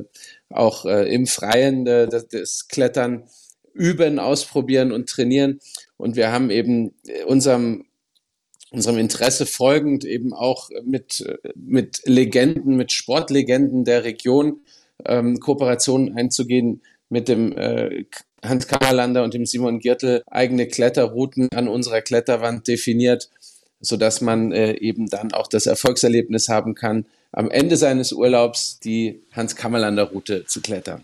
[0.50, 3.30] auch äh, im Freien äh, das, das Klettern
[3.74, 5.60] üben, ausprobieren und trainieren.
[5.98, 7.86] Und wir haben eben äh, unserem
[8.72, 14.62] unserem Interesse folgend eben auch mit, mit Legenden, mit Sportlegenden der Region
[15.06, 18.06] ähm, Kooperationen einzugehen, mit dem äh,
[18.44, 23.30] Hans Kammerlander und dem Simon Giertel eigene Kletterrouten an unserer Kletterwand definiert
[23.82, 28.80] so dass man äh, eben dann auch das Erfolgserlebnis haben kann, am Ende seines Urlaubs
[28.80, 31.04] die Hans-Kammerlander-Route zu klettern.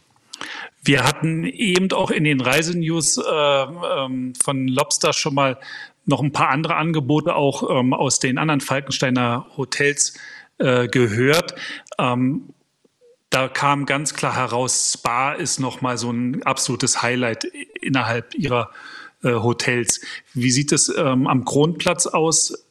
[0.84, 5.58] Wir hatten eben auch in den Reisenews äh, ähm, von Lobster schon mal
[6.06, 10.14] noch ein paar andere Angebote auch ähm, aus den anderen Falkensteiner Hotels
[10.58, 11.56] äh, gehört.
[11.98, 12.54] Ähm,
[13.30, 17.44] da kam ganz klar heraus, Spa ist nochmal so ein absolutes Highlight
[17.82, 18.72] innerhalb ihrer
[19.24, 20.02] äh, Hotels.
[20.34, 22.67] Wie sieht es ähm, am Kronplatz aus?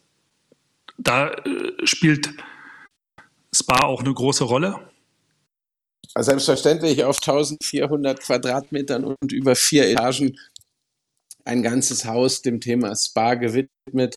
[0.98, 2.30] Da äh, spielt
[3.54, 4.78] Spa auch eine große Rolle?
[6.14, 10.38] Also selbstverständlich auf 1400 Quadratmetern und über vier Etagen
[11.44, 14.16] ein ganzes Haus dem Thema Spa gewidmet,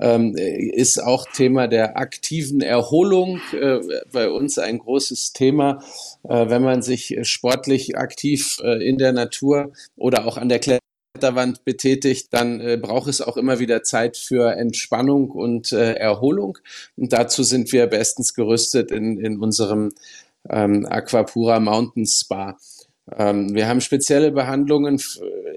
[0.00, 3.78] ähm, ist auch Thema der aktiven Erholung äh,
[4.10, 5.84] bei uns ein großes Thema.
[6.24, 10.83] Äh, wenn man sich sportlich aktiv äh, in der Natur oder auch an der Kletterwand
[11.20, 16.58] Wand betätigt, dann äh, braucht es auch immer wieder Zeit für Entspannung und äh, Erholung.
[16.96, 19.92] Und dazu sind wir bestens gerüstet in, in unserem
[20.48, 22.58] ähm, Aquapura Mountain Spa.
[23.16, 25.00] Ähm, wir haben spezielle Behandlungen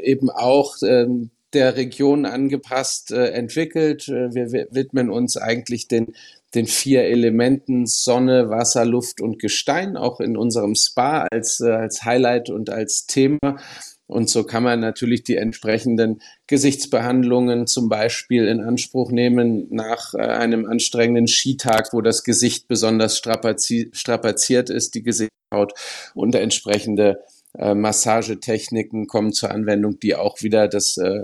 [0.02, 4.08] eben auch ähm, der Region angepasst äh, entwickelt.
[4.08, 6.13] Wir, wir widmen uns eigentlich den
[6.56, 12.04] den vier Elementen Sonne, Wasser, Luft und Gestein, auch in unserem Spa als, äh, als
[12.04, 13.60] Highlight und als Thema.
[14.08, 20.20] Und so kann man natürlich die entsprechenden Gesichtsbehandlungen zum Beispiel in Anspruch nehmen nach äh,
[20.20, 25.74] einem anstrengenden Skitag, wo das Gesicht besonders strapazi strapaziert ist, die Gesichtshaut
[26.13, 27.20] und entsprechende
[27.58, 31.24] äh, Massagetechniken kommen zur Anwendung, die auch wieder das, äh,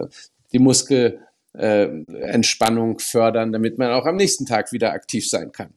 [0.52, 5.74] die Muskelentspannung äh, fördern, damit man auch am nächsten Tag wieder aktiv sein kann.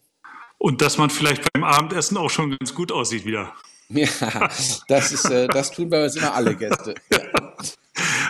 [0.58, 3.54] Und dass man vielleicht beim Abendessen auch schon ganz gut aussieht wieder.
[4.20, 4.50] Ja,
[4.88, 6.94] das, ist, äh, das tun bei uns immer alle Gäste.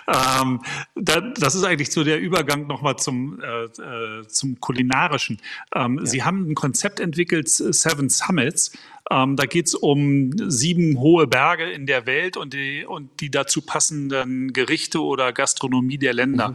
[0.06, 0.60] ähm,
[0.94, 5.40] da, das ist eigentlich so der Übergang nochmal zum, äh, äh, zum Kulinarischen.
[5.74, 6.06] Ähm, ja.
[6.06, 8.72] Sie haben ein Konzept entwickelt, Seven Summits.
[9.10, 13.30] Ähm, da geht es um sieben hohe Berge in der Welt und die, und die
[13.30, 16.54] dazu passenden Gerichte oder Gastronomie der Länder.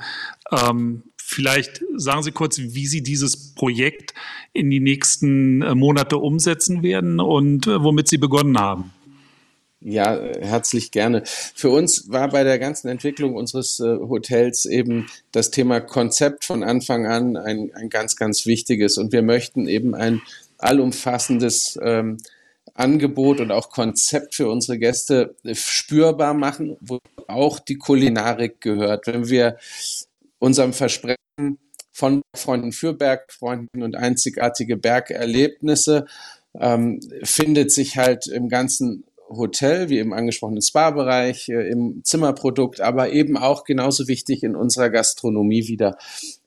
[0.62, 1.04] Mhm.
[1.34, 4.14] Vielleicht sagen Sie kurz, wie Sie dieses Projekt
[4.52, 8.92] in die nächsten äh, Monate umsetzen werden und äh, womit Sie begonnen haben.
[9.80, 11.24] Ja, herzlich gerne.
[11.26, 16.64] Für uns war bei der ganzen Entwicklung unseres äh, Hotels eben das Thema Konzept von
[16.64, 18.98] Anfang an ein, ein ganz, ganz wichtiges.
[18.98, 20.22] Und wir möchten eben ein
[20.58, 22.18] allumfassendes ähm,
[22.74, 29.08] Angebot und auch Konzept für unsere Gäste spürbar machen, wo auch die Kulinarik gehört.
[29.08, 29.58] Wenn wir
[30.42, 31.18] unserem Versprechen
[31.94, 36.06] von Freunden für Bergfreunden und einzigartige Bergerlebnisse
[36.60, 43.12] ähm, findet sich halt im ganzen Hotel, wie im angesprochenen Spa-Bereich, äh, im Zimmerprodukt, aber
[43.12, 45.98] eben auch genauso wichtig in unserer Gastronomie wieder.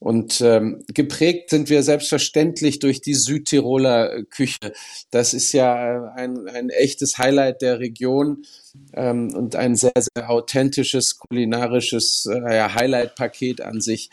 [0.00, 4.72] Und ähm, geprägt sind wir selbstverständlich durch die Südtiroler Küche.
[5.10, 8.44] Das ist ja ein, ein echtes Highlight der Region
[8.92, 14.10] ähm, und ein sehr, sehr authentisches kulinarisches äh, ja, Highlight-Paket an sich.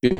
[0.00, 0.16] Wir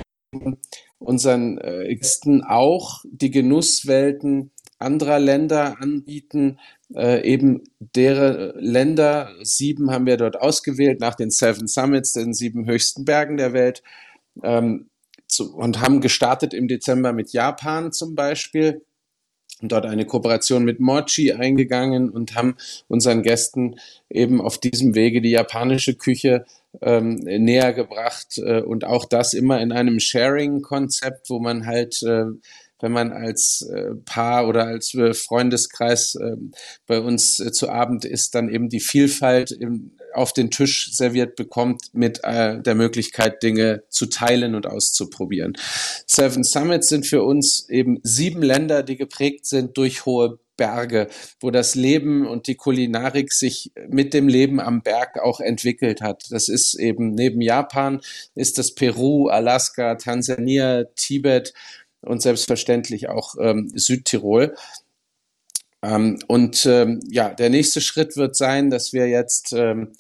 [0.99, 6.59] unseren äh, Gästen auch die Genusswelten anderer Länder anbieten,
[6.95, 12.67] äh, eben deren Länder, sieben haben wir dort ausgewählt nach den Seven Summits, den sieben
[12.67, 13.83] höchsten Bergen der Welt,
[14.43, 14.89] ähm,
[15.27, 18.83] zu, und haben gestartet im Dezember mit Japan zum Beispiel
[19.69, 22.57] dort eine Kooperation mit Mochi eingegangen und haben
[22.89, 23.77] unseren Gästen
[24.09, 26.45] eben auf diesem Wege die japanische Küche
[26.81, 32.27] ähm, näher gebracht äh, und auch das immer in einem Sharing-Konzept, wo man halt äh,
[32.83, 36.37] wenn man als äh, Paar oder als äh, Freundeskreis äh,
[36.87, 41.37] bei uns äh, zu Abend ist, dann eben die Vielfalt im, auf den Tisch serviert
[41.37, 45.55] bekommt mit äh, der Möglichkeit, Dinge zu teilen und auszuprobieren.
[46.07, 51.09] Seven Summits sind für uns eben sieben Länder, die geprägt sind durch hohe Berge,
[51.41, 56.27] wo das Leben und die Kulinarik sich mit dem Leben am Berg auch entwickelt hat.
[56.31, 58.03] Das ist eben neben Japan
[58.35, 61.55] ist das Peru, Alaska, Tansania, Tibet
[62.03, 64.55] und selbstverständlich auch ähm, Südtirol.
[65.83, 69.93] Ähm, und ähm, ja, der nächste Schritt wird sein, dass wir jetzt ähm,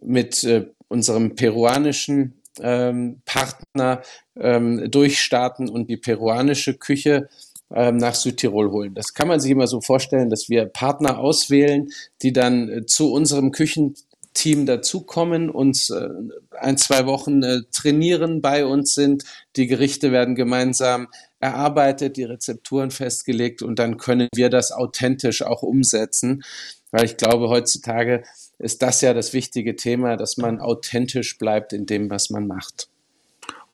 [0.00, 4.02] mit äh, unserem peruanischen ähm, Partner
[4.36, 7.28] ähm, durchstarten und die peruanische Küche
[7.68, 8.94] nach Südtirol holen.
[8.94, 11.88] Das kann man sich immer so vorstellen, dass wir Partner auswählen,
[12.22, 16.08] die dann äh, zu unserem Küchenteam dazukommen, uns äh,
[16.52, 19.24] ein, zwei Wochen äh, trainieren bei uns sind.
[19.56, 21.08] Die Gerichte werden gemeinsam
[21.40, 26.42] erarbeitet, die Rezepturen festgelegt und dann können wir das authentisch auch umsetzen.
[26.90, 28.22] Weil ich glaube, heutzutage
[28.58, 32.88] ist das ja das wichtige Thema, dass man authentisch bleibt in dem, was man macht.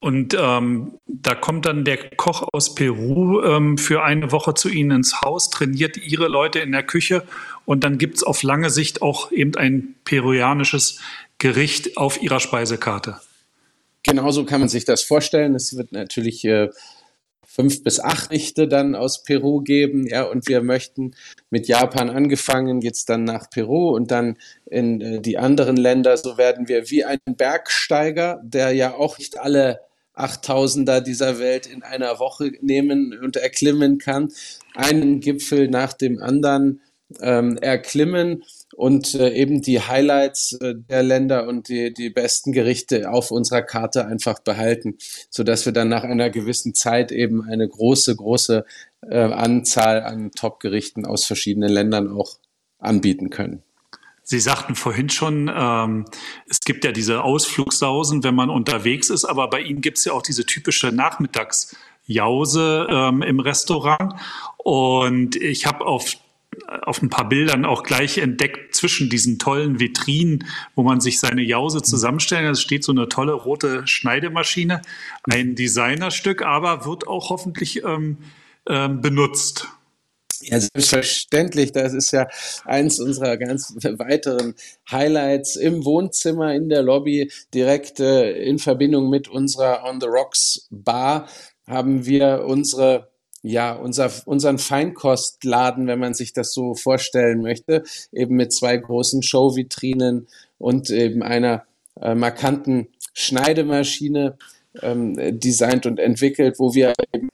[0.00, 4.90] Und ähm, da kommt dann der Koch aus Peru ähm, für eine Woche zu Ihnen
[4.90, 7.22] ins Haus, trainiert Ihre Leute in der Küche
[7.66, 10.98] und dann gibt es auf lange Sicht auch eben ein peruanisches
[11.38, 13.20] Gericht auf Ihrer Speisekarte.
[14.02, 15.54] Genauso kann man sich das vorstellen.
[15.54, 16.70] Es wird natürlich äh,
[17.52, 20.06] fünf bis acht Richte dann aus Peru geben.
[20.06, 21.14] Ja, und wir möchten
[21.50, 26.16] mit Japan angefangen, jetzt dann nach Peru und dann in äh, die anderen Länder.
[26.16, 29.80] So werden wir wie ein Bergsteiger, der ja auch nicht alle
[30.16, 34.32] 8000er dieser Welt in einer Woche nehmen und erklimmen kann,
[34.74, 36.80] einen Gipfel nach dem anderen
[37.20, 43.10] ähm, erklimmen und äh, eben die Highlights äh, der Länder und die, die besten Gerichte
[43.10, 44.96] auf unserer Karte einfach behalten,
[45.30, 48.64] so dass wir dann nach einer gewissen Zeit eben eine große, große
[49.08, 52.38] äh, Anzahl an Top-Gerichten aus verschiedenen Ländern auch
[52.78, 53.62] anbieten können.
[54.24, 56.04] Sie sagten vorhin schon, ähm,
[56.48, 60.12] es gibt ja diese Ausflugssausen, wenn man unterwegs ist, aber bei Ihnen gibt es ja
[60.12, 64.14] auch diese typische Nachmittagsjause ähm, im Restaurant.
[64.58, 66.14] Und ich habe auf
[66.66, 70.44] auf ein paar Bildern auch gleich entdeckt zwischen diesen tollen Vitrinen,
[70.74, 72.50] wo man sich seine Jause zusammenstellen.
[72.50, 74.82] Es steht so eine tolle rote Schneidemaschine,
[75.24, 78.18] ein Designerstück, aber wird auch hoffentlich ähm,
[78.68, 79.68] ähm, benutzt.
[80.44, 81.72] Ja, selbstverständlich.
[81.72, 82.26] Das ist ja
[82.64, 84.54] eins unserer ganz weiteren
[84.90, 90.66] Highlights im Wohnzimmer, in der Lobby, direkt äh, in Verbindung mit unserer On the Rocks
[90.70, 91.28] Bar
[91.66, 93.11] haben wir unsere
[93.42, 99.22] ja, unser, unseren Feinkostladen, wenn man sich das so vorstellen möchte, eben mit zwei großen
[99.22, 100.28] Showvitrinen
[100.58, 101.64] und eben einer
[102.00, 104.36] äh, markanten Schneidemaschine
[104.80, 107.28] ähm, designt und entwickelt, wo wir eben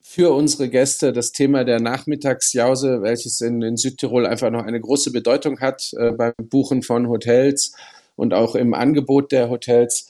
[0.00, 5.12] für unsere Gäste das Thema der Nachmittagsjause, welches in, in Südtirol einfach noch eine große
[5.12, 7.74] Bedeutung hat äh, beim Buchen von Hotels
[8.16, 10.08] und auch im Angebot der Hotels,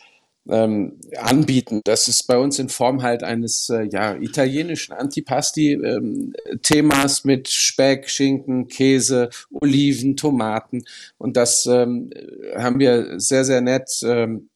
[0.49, 1.81] ähm, anbieten.
[1.85, 8.09] Das ist bei uns in Form halt eines äh, ja, italienischen Antipasti-Themas ähm, mit Speck,
[8.09, 10.85] Schinken, Käse, Oliven, Tomaten.
[11.19, 12.11] Und das ähm,
[12.57, 14.49] haben wir sehr, sehr nett ähm,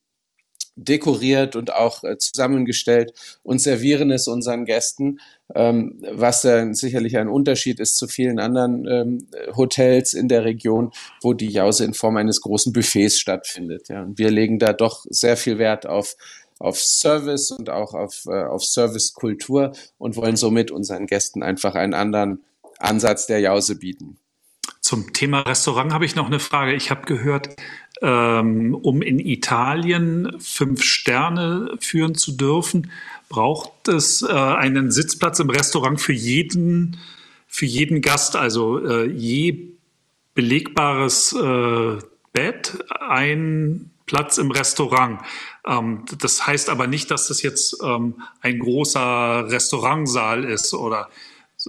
[0.76, 5.20] dekoriert und auch äh, zusammengestellt und servieren es unseren Gästen,
[5.54, 10.92] ähm, was äh, sicherlich ein Unterschied ist zu vielen anderen ähm, Hotels in der Region,
[11.20, 13.88] wo die Jause in Form eines großen Buffets stattfindet.
[13.88, 14.02] Ja.
[14.02, 16.16] Und wir legen da doch sehr viel Wert auf
[16.58, 21.92] auf Service und auch auf, äh, auf Servicekultur und wollen somit unseren Gästen einfach einen
[21.92, 22.44] anderen
[22.78, 24.18] Ansatz der Jause bieten.
[24.80, 26.74] Zum Thema Restaurant habe ich noch eine Frage.
[26.74, 27.56] Ich habe gehört,
[28.00, 32.90] ähm, um in Italien fünf Sterne führen zu dürfen,
[33.32, 36.98] braucht es äh, einen Sitzplatz im Restaurant für jeden,
[37.48, 38.36] für jeden Gast.
[38.36, 39.70] Also äh, je
[40.34, 41.98] belegbares äh,
[42.34, 45.20] Bett, ein Platz im Restaurant.
[45.66, 51.08] Ähm, das heißt aber nicht, dass das jetzt ähm, ein großer Restaurantsaal ist oder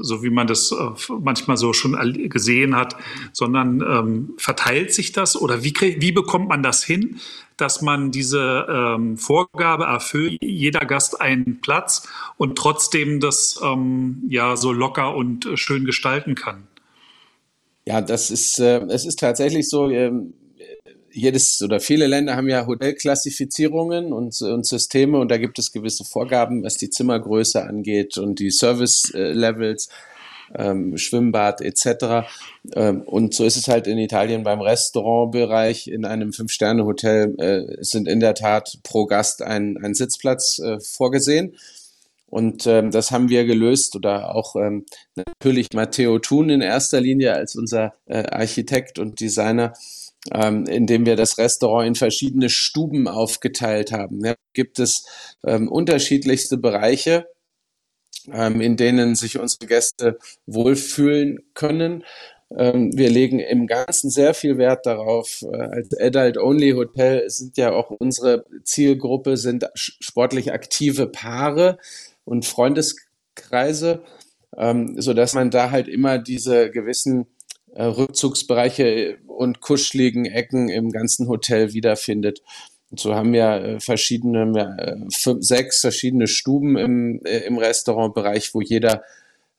[0.01, 2.95] so wie man das äh, manchmal so schon gesehen hat,
[3.31, 7.19] sondern ähm, verteilt sich das oder wie, wie bekommt man das hin,
[7.57, 14.55] dass man diese ähm, Vorgabe erfüllt, jeder Gast einen Platz und trotzdem das ähm, ja
[14.55, 16.67] so locker und schön gestalten kann?
[17.85, 20.33] Ja, das ist, äh, es ist tatsächlich so, ähm,
[21.13, 26.03] jedes oder viele Länder haben ja Hotelklassifizierung und, und Systeme und da gibt es gewisse
[26.03, 29.89] Vorgaben, was die Zimmergröße angeht und die Service-Levels.
[30.55, 32.27] Ähm, Schwimmbad etc.
[32.75, 35.87] Ähm, und so ist es halt in Italien beim Restaurantbereich.
[35.87, 41.55] In einem Fünf-Sterne-Hotel äh, sind in der Tat pro Gast ein, ein Sitzplatz äh, vorgesehen.
[42.27, 47.33] Und ähm, das haben wir gelöst oder auch ähm, natürlich Matteo Thun in erster Linie
[47.33, 49.73] als unser äh, Architekt und Designer
[50.31, 54.23] ähm, indem wir das Restaurant in verschiedene Stuben aufgeteilt haben.
[54.23, 55.05] Ja, gibt es
[55.45, 57.27] ähm, unterschiedlichste Bereiche,
[58.31, 62.03] ähm, in denen sich unsere Gäste wohlfühlen können.
[62.55, 65.41] Ähm, wir legen im Ganzen sehr viel Wert darauf.
[65.41, 71.79] Äh, als Adult-Only-Hotel sind ja auch unsere Zielgruppe sind sportlich aktive Paare
[72.25, 74.03] und Freundeskreise,
[74.55, 77.25] ähm, so dass man da halt immer diese gewissen
[77.75, 82.41] äh, Rückzugsbereiche und kuscheligen Ecken im ganzen Hotel wiederfindet.
[82.91, 88.53] Und so haben wir äh, verschiedene, äh, fünf, sechs verschiedene Stuben im, äh, im Restaurantbereich,
[88.53, 89.03] wo jeder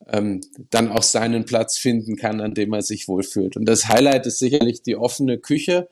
[0.09, 3.57] ähm, dann auch seinen Platz finden kann, an dem er sich wohlfühlt.
[3.57, 5.89] Und das Highlight ist sicherlich die offene Küche.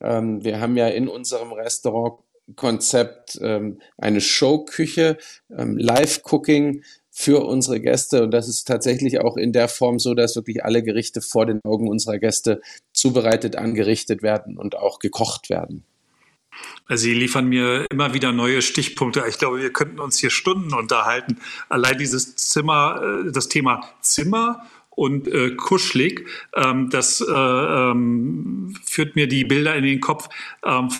[0.00, 5.18] Ähm, wir haben ja in unserem Restaurantkonzept ähm, eine Showküche,
[5.56, 6.82] ähm, Live-Cooking,
[7.14, 8.24] für unsere Gäste.
[8.24, 11.60] Und das ist tatsächlich auch in der Form so, dass wirklich alle Gerichte vor den
[11.62, 15.84] Augen unserer Gäste zubereitet, angerichtet werden und auch gekocht werden.
[16.88, 19.24] Sie liefern mir immer wieder neue Stichpunkte.
[19.28, 21.38] Ich glaube, wir könnten uns hier Stunden unterhalten.
[21.68, 29.16] Allein dieses Zimmer, äh, das Thema Zimmer und äh, kuschelig, ähm, das äh, ähm, führt
[29.16, 30.28] mir die Bilder in den Kopf
[30.64, 30.90] ähm,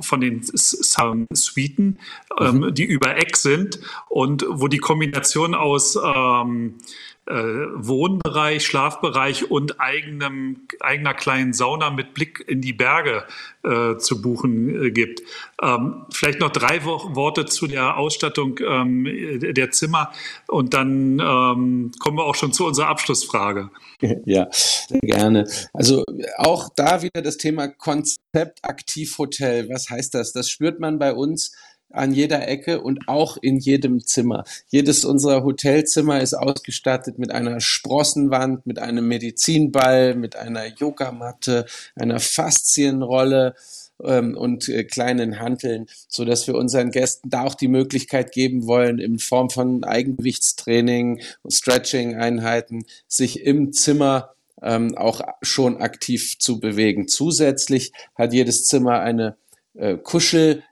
[0.00, 1.98] von den Suiten,
[2.40, 2.74] ähm, mhm.
[2.74, 10.66] die über Eck sind und wo die Kombination aus ähm, äh, Wohnbereich, Schlafbereich und eigenem,
[10.80, 13.24] eigener kleinen Sauna mit Blick in die Berge
[13.62, 15.22] äh, zu buchen äh, gibt.
[15.62, 19.04] Ähm, vielleicht noch drei Wo Worte zu der Ausstattung ähm,
[19.40, 20.12] der Zimmer
[20.48, 23.70] und dann ähm, kommen wir auch schon zu unserer Abschlussfrage.
[24.26, 24.48] Ja,
[24.88, 25.46] gerne.
[25.72, 26.04] Also
[26.36, 29.68] auch da wieder das Thema Konzept Aktivhotel.
[29.70, 30.32] Was heißt das?
[30.32, 31.52] Das spürt man bei uns
[31.94, 34.44] an jeder Ecke und auch in jedem Zimmer.
[34.68, 42.20] Jedes unserer Hotelzimmer ist ausgestattet mit einer Sprossenwand, mit einem Medizinball, mit einer Yogamatte, einer
[42.20, 43.54] Faszienrolle
[44.02, 48.66] ähm, und äh, kleinen Hanteln, so dass wir unseren Gästen da auch die Möglichkeit geben
[48.66, 56.58] wollen, in Form von Eigengewichtstraining und Stretching-Einheiten sich im Zimmer ähm, auch schon aktiv zu
[56.58, 57.08] bewegen.
[57.08, 59.36] Zusätzlich hat jedes Zimmer eine
[59.74, 60.62] äh, Kuschel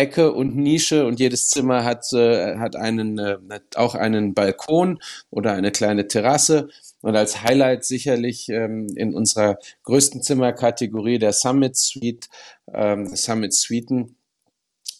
[0.00, 3.38] Ecke und Nische und jedes Zimmer hat, äh, hat einen, äh,
[3.74, 4.98] auch einen Balkon
[5.30, 6.70] oder eine kleine Terrasse.
[7.02, 12.28] Und als Highlight sicherlich ähm, in unserer größten Zimmerkategorie der Summit Suite,
[12.72, 14.16] ähm, Summit Suiten,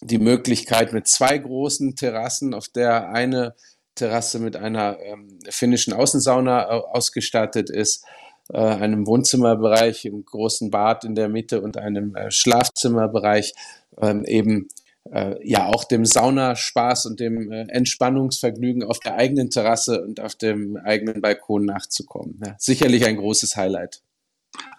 [0.01, 3.55] die Möglichkeit mit zwei großen Terrassen, auf der eine
[3.95, 8.05] Terrasse mit einer ähm, finnischen Außensauna äh, ausgestattet ist,
[8.53, 13.53] äh, einem Wohnzimmerbereich, im großen Bad in der Mitte und einem äh, Schlafzimmerbereich
[13.99, 14.67] ähm, eben
[15.11, 20.35] äh, ja auch dem Saunaspaß und dem äh, Entspannungsvergnügen auf der eigenen Terrasse und auf
[20.35, 22.39] dem eigenen Balkon nachzukommen.
[22.45, 24.01] Ja, sicherlich ein großes Highlight.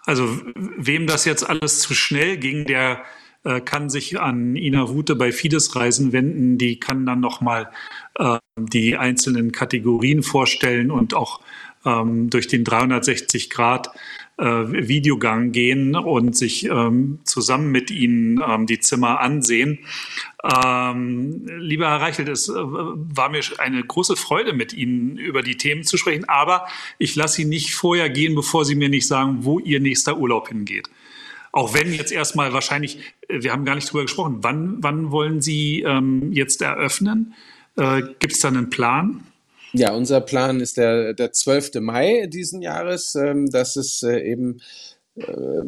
[0.05, 3.03] Also wem das jetzt alles zu schnell ging, der
[3.43, 6.57] äh, kann sich an Ina Wute bei Fides Reisen wenden.
[6.57, 7.69] Die kann dann nochmal
[8.17, 11.41] äh, die einzelnen Kategorien vorstellen und auch
[11.85, 13.89] ähm, durch den 360 Grad
[14.37, 19.79] äh, Videogang gehen und sich ähm, zusammen mit Ihnen ähm, die Zimmer ansehen.
[20.43, 25.57] Ähm, lieber Herr Reichelt, es äh, war mir eine große Freude, mit Ihnen über die
[25.57, 26.67] Themen zu sprechen, aber
[26.97, 30.49] ich lasse Sie nicht vorher gehen, bevor Sie mir nicht sagen, wo Ihr nächster Urlaub
[30.49, 30.89] hingeht.
[31.51, 35.41] Auch wenn jetzt erstmal wahrscheinlich, äh, wir haben gar nicht drüber gesprochen, wann, wann wollen
[35.41, 37.35] Sie ähm, jetzt eröffnen?
[37.75, 39.23] Äh, Gibt es da einen Plan?
[39.73, 41.81] Ja, unser Plan ist der, der 12.
[41.81, 43.15] Mai diesen Jahres.
[43.15, 44.61] Ähm, das ist äh, eben,
[45.15, 45.25] äh,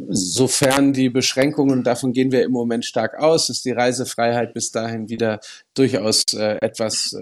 [0.10, 5.10] sofern die Beschränkungen, davon gehen wir im Moment stark aus, dass die Reisefreiheit bis dahin
[5.10, 5.40] wieder
[5.74, 7.16] durchaus äh, etwas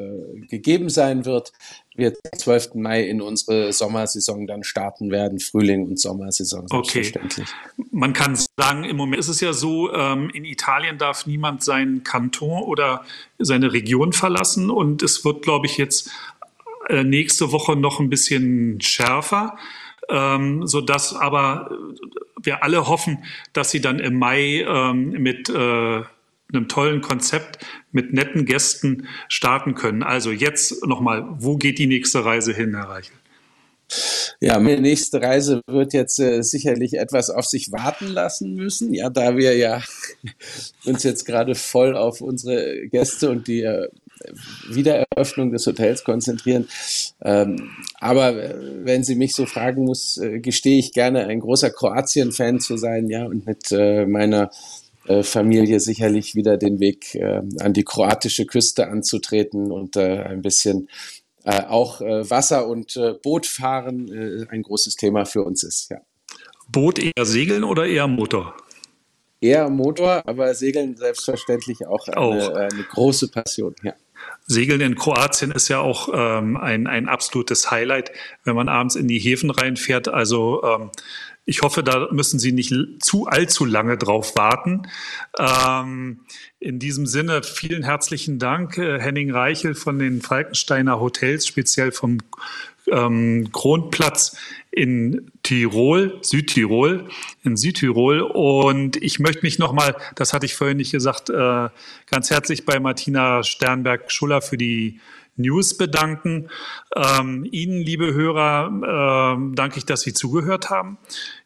[0.50, 1.52] gegeben sein wird.
[1.96, 2.76] wir am 12.
[2.76, 7.48] Mai in unsere Sommersaison dann starten werden, Frühling und Sommersaison selbstverständlich.
[7.78, 7.88] Okay.
[7.92, 12.04] Man kann sagen, im Moment ist es ja so, ähm, in Italien darf niemand seinen
[12.04, 13.04] Kanton oder
[13.38, 16.10] seine Region verlassen und es wird, glaube ich, jetzt
[16.90, 19.58] äh, nächste Woche noch ein bisschen schärfer.
[20.10, 21.72] Ähm, so dass aber
[22.42, 23.24] wir alle hoffen,
[23.54, 29.76] dass sie dann im Mai ähm, mit äh, einem tollen Konzept mit netten Gästen starten
[29.76, 30.04] können.
[30.04, 33.16] Also jetzt nochmal, wo geht die nächste Reise hin, Herr Reichel?
[34.40, 38.94] Ja, meine nächste Reise wird jetzt äh, sicherlich etwas auf sich warten lassen müssen.
[38.94, 39.82] Ja, da wir ja
[40.86, 43.88] uns jetzt gerade voll auf unsere Gäste und die äh,
[44.69, 46.67] Wiedereröffnung des Hotels konzentrieren.
[47.21, 51.69] Ähm, aber äh, wenn Sie mich so fragen muss, äh, gestehe ich gerne ein großer
[51.69, 54.49] Kroatien-Fan zu sein, ja, und mit äh, meiner
[55.05, 60.41] äh, Familie sicherlich wieder den Weg äh, an die kroatische Küste anzutreten und äh, ein
[60.41, 60.89] bisschen
[61.45, 65.89] auch Wasser- und Bootfahren ein großes Thema für uns ist.
[65.91, 65.97] Ja.
[66.69, 68.55] Boot eher segeln oder eher Motor?
[69.41, 72.49] Eher Motor, aber Segeln selbstverständlich auch eine, auch.
[72.53, 73.76] eine große Passion.
[73.84, 73.93] Ja.
[74.46, 78.12] Segeln in Kroatien ist ja auch ähm, ein, ein absolutes Highlight,
[78.44, 80.10] wenn man abends in die Häfen reinfährt.
[80.10, 80.91] Also ähm,
[81.46, 84.84] ich hoffe, da müssen Sie nicht zu allzu lange drauf warten.
[85.38, 86.22] Ähm,
[86.60, 92.20] in diesem Sinne vielen herzlichen Dank, äh, Henning Reichel von den Falkensteiner Hotels, speziell vom
[92.94, 94.38] ähm, Kronplatz
[94.72, 97.08] in Tirol, Südtirol,
[97.44, 98.22] in Südtirol.
[98.22, 101.70] Und ich möchte mich nochmal, das hatte ich vorhin nicht gesagt, äh,
[102.10, 105.00] ganz herzlich bei Martina Sternberg-Schuller für die
[105.36, 106.50] News bedanken.
[106.96, 110.98] Ähm, Ihnen, liebe Hörer, äh, danke ich, dass Sie zugehört haben.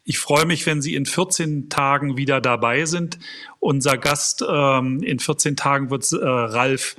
[0.04, 3.18] Ich freue mich, wenn Sie in 14 Tagen wieder dabei sind.
[3.60, 6.96] Unser Gast ähm, in 14 Tagen wird äh, Ralf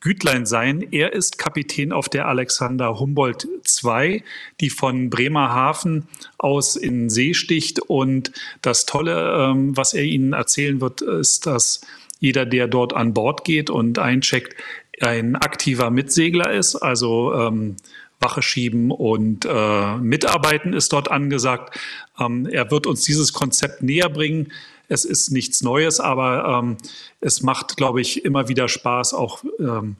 [0.00, 0.86] Gütlein sein.
[0.90, 3.48] Er ist Kapitän auf der Alexander Humboldt
[3.82, 4.22] II,
[4.60, 6.06] die von Bremerhaven
[6.38, 7.80] aus in See sticht.
[7.80, 8.32] Und
[8.62, 11.80] das Tolle, ähm, was er Ihnen erzählen wird, ist, dass
[12.20, 14.54] jeder, der dort an Bord geht und eincheckt,
[15.00, 17.76] ein aktiver Mitsegler ist, also ähm,
[18.20, 21.78] Wache schieben und äh, Mitarbeiten ist dort angesagt.
[22.18, 24.52] Ähm, er wird uns dieses Konzept näher bringen.
[24.88, 26.76] Es ist nichts Neues, aber ähm,
[27.20, 29.96] es macht, glaube ich, immer wieder Spaß, auch ähm,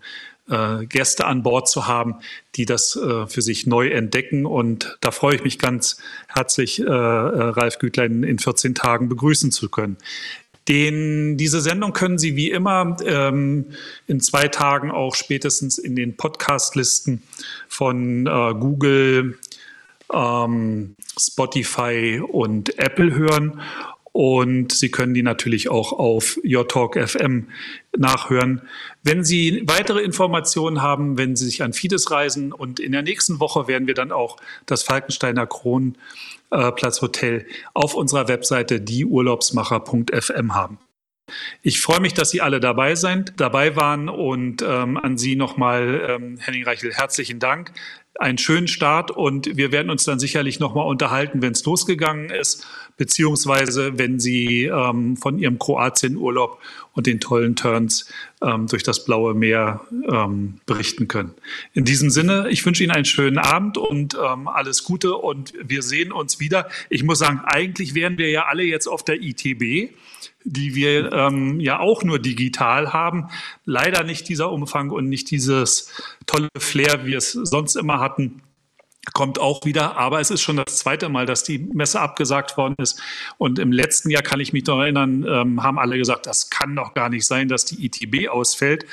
[0.49, 2.17] äh, Gäste an Bord zu haben,
[2.55, 4.47] die das äh, für sich neu entdecken.
[4.47, 9.51] Und da freue ich mich ganz herzlich, äh, äh Ralf Gütlein in 14 Tagen begrüßen
[9.51, 9.97] zu können.
[10.69, 13.67] Den, diese Sendung können Sie wie immer ähm,
[14.09, 17.23] in zwei Tagen auch spätestens in den Podcast-Listen
[17.69, 19.39] von äh, Google,
[20.13, 23.61] ähm, Spotify und Apple hören.
[24.17, 27.49] Und Sie können die natürlich auch auf Your Talk FM
[27.95, 28.63] nachhören.
[29.03, 33.41] Wenn Sie weitere Informationen haben, wenn Sie sich an Fides reisen und in der nächsten
[33.41, 35.99] Woche werden wir dann auch das Falkensteiner Kron
[36.51, 37.45] äh, Platz Hotel
[37.75, 40.79] auf unserer Webseite dieurlaubsmacher.fm haben.
[41.61, 46.07] Ich freue mich, dass Sie alle dabei sind, dabei waren und ähm, an Sie nochmal,
[46.09, 47.71] ähm, Henning Reichel, herzlichen Dank.
[48.19, 52.67] Einen schönen Start und wir werden uns dann sicherlich nochmal unterhalten, wenn es losgegangen ist,
[52.97, 56.59] beziehungsweise wenn Sie ähm, von Ihrem Kroatien-Urlaub
[56.95, 58.09] und den tollen Turns
[58.43, 61.35] ähm, durch das blaue Meer ähm, berichten können.
[61.75, 65.83] In diesem Sinne, ich wünsche Ihnen einen schönen Abend und ähm, alles Gute und wir
[65.83, 66.69] sehen uns wieder.
[66.89, 69.93] Ich muss sagen, eigentlich wären wir ja alle jetzt auf der ITB
[70.47, 73.29] die wir ähm, ja auch nur digital haben.
[73.65, 75.93] Leider nicht dieser Umfang und nicht dieses
[76.27, 78.43] tolle Flair, wie wir es sonst immer hatten
[79.13, 82.75] kommt auch wieder, aber es ist schon das zweite Mal, dass die Messe abgesagt worden
[82.79, 83.01] ist.
[83.39, 86.75] Und im letzten Jahr kann ich mich noch erinnern, ähm, haben alle gesagt, das kann
[86.75, 88.85] doch gar nicht sein, dass die ITB ausfällt.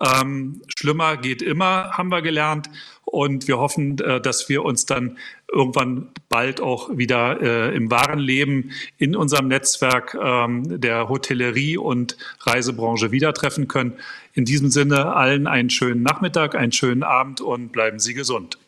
[0.00, 2.68] Ähm, schlimmer geht immer, haben wir gelernt.
[3.04, 5.18] Und wir hoffen, äh, dass wir uns dann
[5.52, 12.16] irgendwann bald auch wieder äh, im wahren Leben in unserem Netzwerk ähm, der Hotellerie und
[12.40, 13.94] Reisebranche wieder treffen können.
[14.34, 18.58] In diesem Sinne allen einen schönen Nachmittag, einen schönen Abend und bleiben Sie gesund.